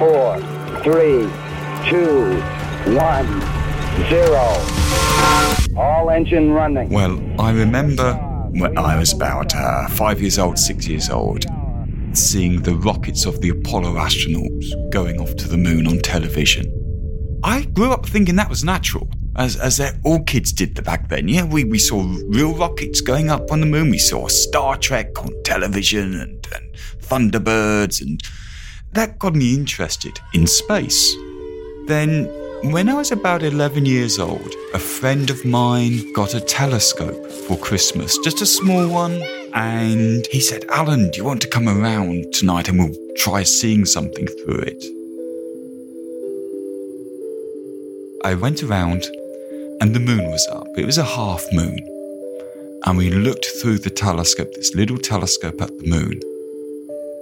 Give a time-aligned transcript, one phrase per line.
[0.00, 0.38] four,
[0.82, 1.28] three,
[1.90, 2.40] two,
[2.96, 3.26] one,
[4.08, 4.46] zero.
[5.76, 6.88] All engine running.
[6.88, 8.14] Well, I remember
[8.52, 11.44] when I was about uh, five years old, six years old,
[12.14, 16.64] seeing the rockets of the Apollo astronauts going off to the moon on television.
[17.44, 19.06] I grew up thinking that was natural,
[19.36, 21.28] as, as all kids did back then.
[21.28, 23.90] Yeah, we, we saw real rockets going up on the moon.
[23.90, 28.18] We saw Star Trek on television and, and Thunderbirds, and
[28.92, 31.14] that got me interested in space.
[31.86, 32.24] Then,
[32.72, 37.56] when I was about 11 years old, a friend of mine got a telescope for
[37.56, 39.22] Christmas, just a small one.
[39.54, 43.84] And he said, Alan, do you want to come around tonight and we'll try seeing
[43.84, 44.84] something through it?
[48.24, 49.04] I went around
[49.80, 50.68] and the moon was up.
[50.76, 51.78] It was a half moon.
[52.84, 56.20] And we looked through the telescope, this little telescope at the moon.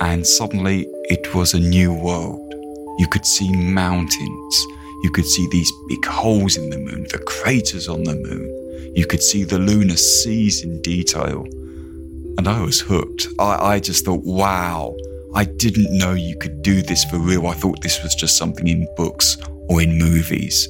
[0.00, 2.54] And suddenly it was a new world.
[2.98, 4.66] You could see mountains.
[5.02, 8.94] You could see these big holes in the moon, the craters on the moon.
[8.94, 11.44] You could see the lunar seas in detail.
[12.38, 13.28] And I was hooked.
[13.38, 14.94] I, I just thought, wow,
[15.34, 17.46] I didn't know you could do this for real.
[17.46, 19.36] I thought this was just something in books
[19.68, 20.68] or in movies.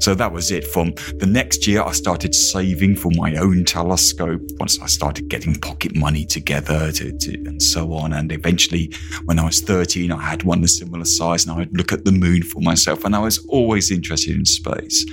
[0.00, 0.66] So that was it.
[0.66, 5.54] From the next year, I started saving for my own telescope once I started getting
[5.54, 8.14] pocket money together to, to, and so on.
[8.14, 8.92] And eventually,
[9.26, 12.06] when I was 13, I had one a similar size and I would look at
[12.06, 13.04] the moon for myself.
[13.04, 15.04] And I was always interested in space.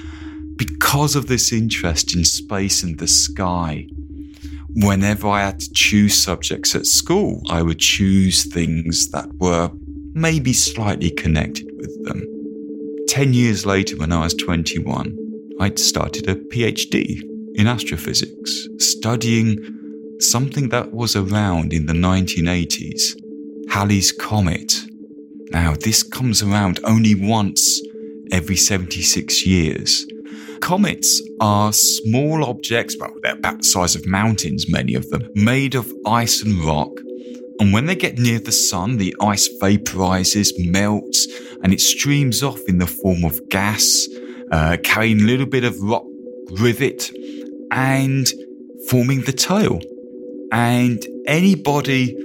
[0.56, 3.88] Because of this interest in space and the sky,
[4.74, 9.70] whenever I had to choose subjects at school, I would choose things that were
[10.14, 12.37] maybe slightly connected with them.
[13.18, 15.18] 10 years later, when I was 21,
[15.60, 17.24] I'd started a PhD
[17.56, 19.58] in astrophysics, studying
[20.20, 23.16] something that was around in the 1980s
[23.72, 24.72] Halley's Comet.
[25.50, 27.82] Now, this comes around only once
[28.32, 30.06] every 76 years.
[30.62, 35.74] Comets are small objects, well, they're about the size of mountains, many of them, made
[35.74, 36.92] of ice and rock
[37.60, 41.28] and when they get near the sun, the ice vaporizes, melts,
[41.64, 44.08] and it streams off in the form of gas,
[44.52, 46.06] uh, carrying a little bit of rock
[46.62, 47.12] with it
[47.72, 48.28] and
[48.90, 49.80] forming the tail.
[50.52, 52.16] And anybody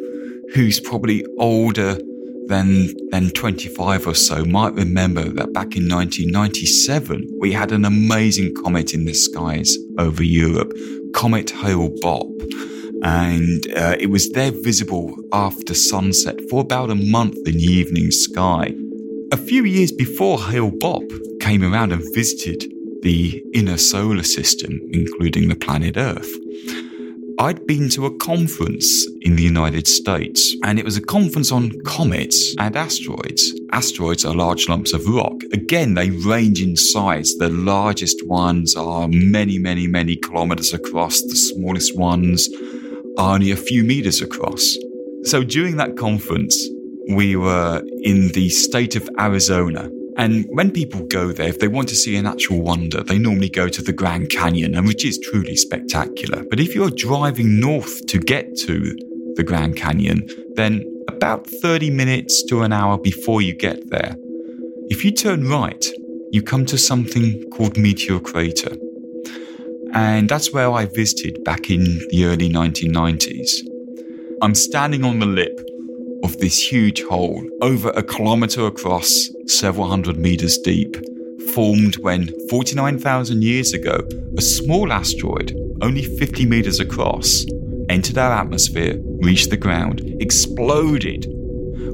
[0.55, 1.99] who's probably older
[2.47, 8.55] than, than 25 or so might remember that back in 1997, we had an amazing
[8.63, 10.73] comet in the skies over Europe,
[11.15, 12.31] Comet Hale Bopp
[13.03, 18.11] and uh, it was there visible after sunset for about a month in the evening
[18.11, 18.75] sky.
[19.33, 21.09] A few years before Hale Bopp
[21.41, 22.65] came around and visited
[23.03, 26.31] the inner solar system, including the planet Earth.
[27.41, 31.73] I'd been to a conference in the United States, and it was a conference on
[31.85, 33.53] comets and asteroids.
[33.73, 35.43] Asteroids are large lumps of rock.
[35.53, 37.35] Again, they range in size.
[37.35, 42.49] The largest ones are many, many, many kilometers across, the smallest ones
[43.19, 44.77] only a few meters across.
[45.25, 46.69] So during that conference,
[47.09, 49.89] we were in the state of Arizona.
[50.19, 53.49] And when people go there, if they want to see an actual wonder, they normally
[53.49, 56.45] go to the Grand Canyon, and which is truly spectacular.
[56.51, 58.97] But if you're driving north to get to
[59.37, 64.17] the Grand Canyon, then about 30 minutes to an hour before you get there,
[64.91, 65.85] if you turn right,
[66.31, 68.77] you come to something called Meteor Crater.
[69.95, 73.51] And that's where I visited back in the early 1990s.
[74.41, 75.61] I'm standing on the lip
[76.25, 80.97] of this huge hole, over a kilometer across, several hundred meters deep,
[81.55, 84.01] formed when 49,000 years ago,
[84.39, 87.45] a small asteroid, only 50 meters across,
[87.89, 91.27] entered our atmosphere, reached the ground, exploded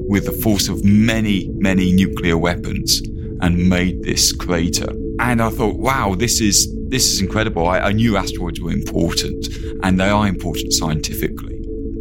[0.07, 3.01] with the force of many, many nuclear weapons,
[3.41, 4.91] and made this crater.
[5.19, 7.67] And I thought, wow, this is this is incredible.
[7.67, 9.47] I, I knew asteroids were important,
[9.83, 11.55] and they are important scientifically.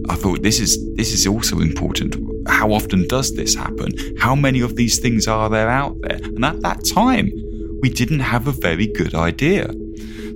[0.09, 2.17] I thought this is this is also important.
[2.49, 3.93] How often does this happen?
[4.19, 6.17] How many of these things are there out there?
[6.17, 7.31] And at that time,
[7.83, 9.71] we didn't have a very good idea.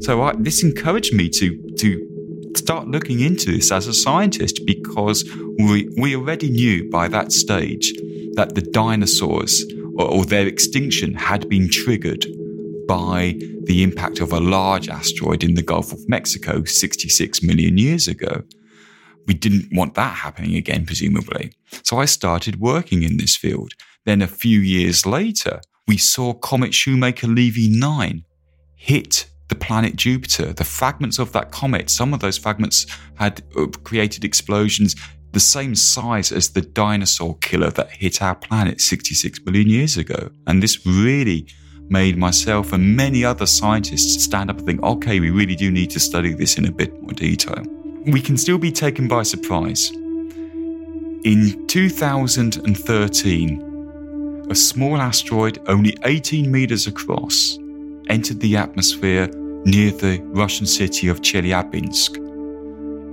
[0.00, 2.08] So I, this encouraged me to to
[2.54, 5.24] start looking into this as a scientist because
[5.58, 7.92] we we already knew by that stage
[8.34, 9.64] that the dinosaurs
[9.96, 12.26] or, or their extinction had been triggered
[12.86, 18.08] by the impact of a large asteroid in the Gulf of Mexico 66 million years
[18.08, 18.42] ago.
[19.26, 21.52] We didn't want that happening again, presumably.
[21.84, 23.72] So I started working in this field.
[24.04, 28.24] Then a few years later, we saw Comet Shoemaker Levy 9
[28.76, 30.52] hit the planet Jupiter.
[30.52, 34.96] The fragments of that comet, some of those fragments had uh, created explosions
[35.32, 40.30] the same size as the dinosaur killer that hit our planet 66 million years ago.
[40.46, 41.46] And this really
[41.92, 45.90] made myself and many other scientists stand up and think, okay, we really do need
[45.90, 47.62] to study this in a bit more detail.
[48.06, 49.92] We can still be taken by surprise.
[51.24, 57.58] In 2013, a small asteroid only 18 meters across
[58.08, 59.28] entered the atmosphere
[59.64, 62.18] near the Russian city of Chelyabinsk.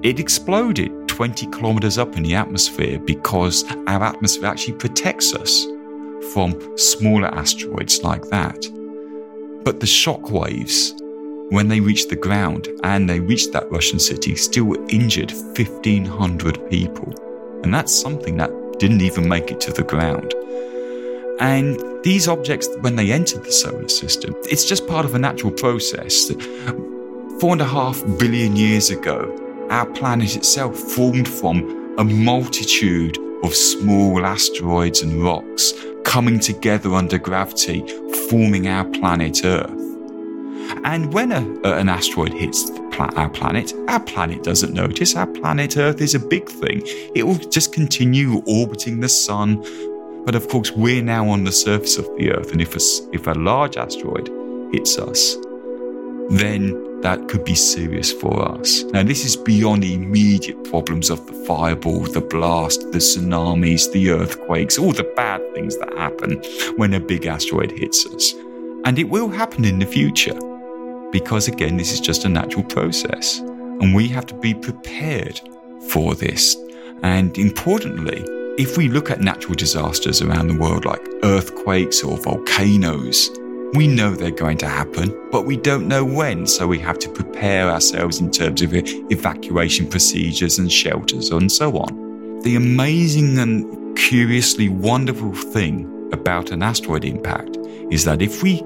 [0.04, 5.68] It exploded 20 kilometers up in the atmosphere because our atmosphere actually protects us
[6.34, 8.66] from smaller asteroids like that.
[9.64, 10.94] But the shock waves,
[11.50, 17.14] when they reached the ground and they reached that Russian city, still injured 1,500 people.
[17.64, 20.34] And that's something that didn't even make it to the ground.
[21.40, 25.52] And these objects, when they entered the solar system, it's just part of a natural
[25.52, 26.32] process.
[27.40, 33.54] Four and a half billion years ago, our planet itself formed from a multitude of
[33.54, 35.74] small asteroids and rocks
[36.04, 37.86] coming together under gravity,
[38.30, 39.70] forming our planet Earth.
[40.84, 42.70] And when a, an asteroid hits
[43.00, 45.16] our planet, our planet doesn't notice.
[45.16, 46.82] Our planet Earth is a big thing.
[47.16, 49.64] It will just continue orbiting the sun.
[50.26, 52.80] But of course, we're now on the surface of the Earth, and if a,
[53.14, 54.30] if a large asteroid
[54.74, 55.36] hits us,
[56.30, 58.84] then that could be serious for us.
[58.86, 64.12] Now, this is beyond the immediate problems of the fireball, the blast, the tsunamis, the
[64.12, 66.42] earthquakes, all the bad things that happen
[66.78, 68.34] when a big asteroid hits us.
[68.86, 70.38] And it will happen in the future
[71.12, 73.40] because, again, this is just a natural process.
[73.40, 75.40] And we have to be prepared
[75.90, 76.56] for this.
[77.02, 78.24] And importantly,
[78.58, 83.30] if we look at natural disasters around the world like earthquakes or volcanoes,
[83.74, 87.10] we know they're going to happen, but we don't know when, so we have to
[87.10, 92.42] prepare ourselves in terms of evacuation procedures and shelters and so on.
[92.42, 97.58] The amazing and curiously wonderful thing about an asteroid impact
[97.92, 98.64] is that if we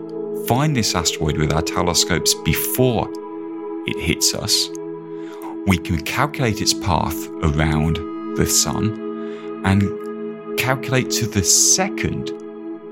[0.47, 3.09] find this asteroid with our telescopes before
[3.87, 4.69] it hits us,
[5.67, 7.97] we can calculate its path around
[8.37, 12.31] the sun and calculate to the second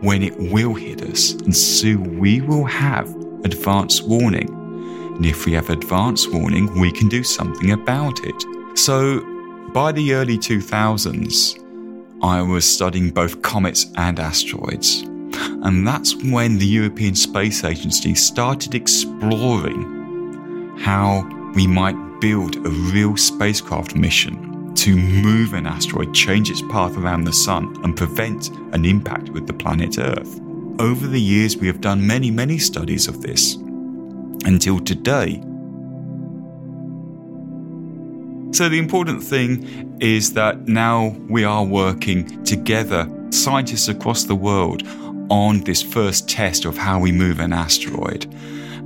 [0.01, 3.07] when it will hit us, and so we will have
[3.43, 4.49] advance warning.
[5.15, 8.77] And if we have advance warning, we can do something about it.
[8.77, 9.21] So,
[9.73, 11.57] by the early 2000s,
[12.23, 15.03] I was studying both comets and asteroids.
[15.63, 23.17] And that's when the European Space Agency started exploring how we might build a real
[23.17, 24.50] spacecraft mission
[24.81, 29.45] to move an asteroid, change its path around the Sun, and prevent an impact with
[29.45, 30.39] the planet Earth.
[30.79, 33.55] Over the years, we have done many, many studies of this.
[34.43, 35.39] Until today,
[38.53, 44.83] so, the important thing is that now we are working together, scientists across the world,
[45.29, 48.25] on this first test of how we move an asteroid.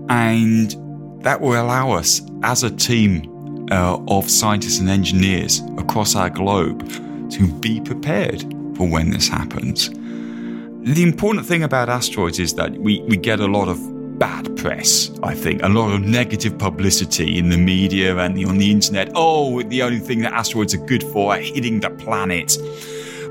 [0.09, 0.75] And
[1.23, 3.34] that will allow us as a team
[3.71, 6.87] uh, of scientists and engineers across our globe
[7.31, 8.41] to be prepared
[8.75, 9.89] for when this happens.
[9.89, 13.79] The important thing about asteroids is that we, we get a lot of
[14.19, 18.71] bad press, I think, a lot of negative publicity in the media and on the
[18.71, 19.11] internet.
[19.15, 22.57] Oh, the only thing that asteroids are good for are hitting the planet.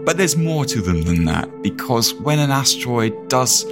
[0.05, 3.65] But there's more to them than that, because when an asteroid does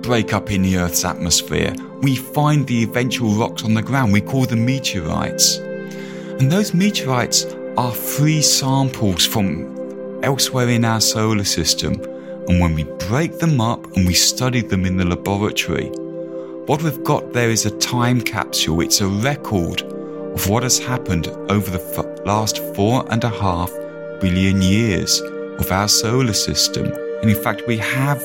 [0.00, 4.12] break up in the Earth's atmosphere, we find the eventual rocks on the ground.
[4.12, 5.58] We call them meteorites.
[6.38, 7.46] And those meteorites
[7.78, 11.94] are free samples from elsewhere in our solar system.
[12.46, 15.86] And when we break them up and we study them in the laboratory,
[16.66, 18.82] what we've got there is a time capsule.
[18.82, 23.70] It's a record of what has happened over the f- last four and a half
[24.20, 25.20] billion years
[25.58, 26.84] of our solar system.
[27.22, 28.20] And in fact, we have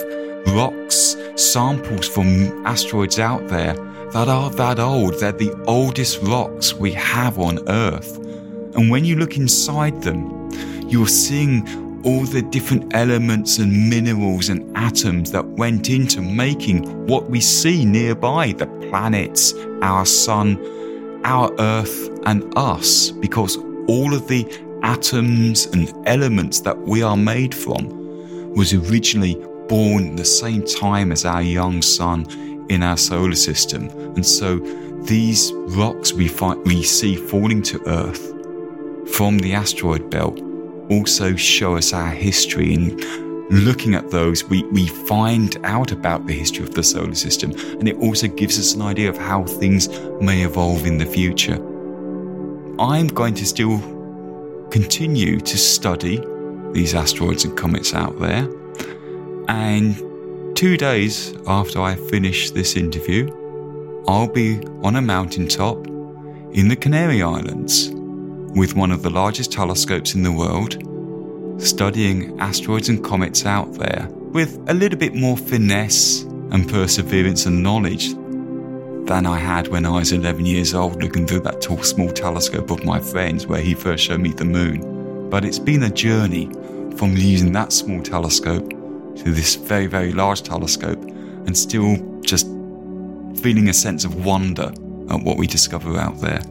[0.48, 3.74] rocks, samples from asteroids out there
[4.12, 5.20] that are that old.
[5.20, 8.18] They're the oldest rocks we have on Earth.
[8.76, 10.50] And when you look inside them,
[10.88, 11.66] you're seeing
[12.04, 17.86] all the different elements and minerals and atoms that went into making what we see
[17.86, 20.60] nearby the planets, our sun,
[21.24, 23.12] our Earth, and us.
[23.12, 23.58] Because
[23.88, 24.46] all of the
[24.84, 29.36] atoms and elements that we are made from was originally
[29.72, 32.26] born the same time as our young sun
[32.70, 33.88] in our solar system.
[34.18, 34.60] And so
[35.06, 38.22] these rocks we, find, we see falling to Earth
[39.16, 40.42] from the asteroid belt
[40.90, 42.74] also show us our history.
[42.74, 43.00] And
[43.50, 47.52] looking at those, we, we find out about the history of the solar system.
[47.80, 49.88] And it also gives us an idea of how things
[50.20, 51.56] may evolve in the future.
[52.78, 53.80] I'm going to still
[54.70, 56.22] continue to study
[56.74, 58.50] these asteroids and comets out there.
[59.52, 63.30] And two days after I finish this interview,
[64.08, 65.88] I'll be on a mountaintop
[66.54, 67.90] in the Canary Islands
[68.56, 70.78] with one of the largest telescopes in the world,
[71.62, 77.62] studying asteroids and comets out there with a little bit more finesse and perseverance and
[77.62, 78.14] knowledge
[79.06, 82.72] than I had when I was 11 years old looking through that tall, small telescope
[82.72, 85.30] of my friends where he first showed me the moon.
[85.30, 86.46] But it's been a journey
[86.96, 88.78] from using that small telescope
[89.24, 92.48] to this very, very large telescope and still just
[93.42, 94.72] feeling a sense of wonder
[95.10, 96.42] at what we discover out there.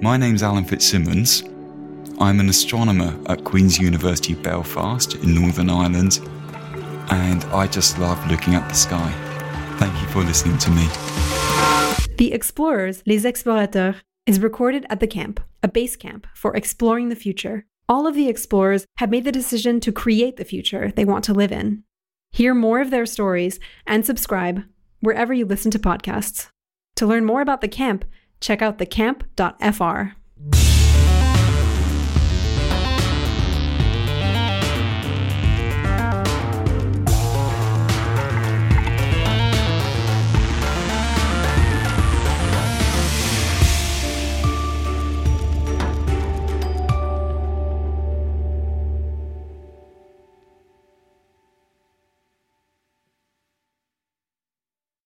[0.00, 1.42] My name's Alan Fitzsimmons.
[2.18, 6.20] I'm an astronomer at Queen's University Belfast in Northern Ireland,
[7.10, 9.10] and I just love looking at the sky.
[9.78, 10.86] Thank you for listening to me.
[12.16, 17.16] The Explorers, Les Explorateurs, is recorded at the camp, a base camp for exploring the
[17.16, 17.66] future.
[17.88, 21.34] All of the explorers have made the decision to create the future they want to
[21.34, 21.84] live in.
[22.32, 24.62] Hear more of their stories and subscribe
[25.00, 26.48] wherever you listen to podcasts.
[26.96, 28.04] To learn more about the camp,
[28.40, 30.73] check out thecamp.fr.